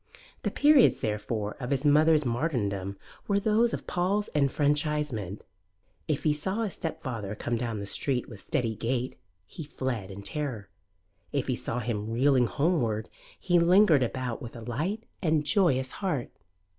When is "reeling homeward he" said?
12.09-13.59